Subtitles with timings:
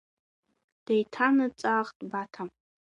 [0.85, 2.43] Деиҭанаҵаахт Бата.